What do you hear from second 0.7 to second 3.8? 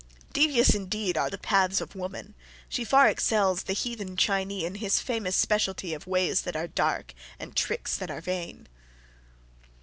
indeed are the paths of woman. She far excels the